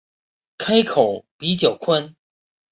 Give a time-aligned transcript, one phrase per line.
[0.57, 2.15] 开口比较宽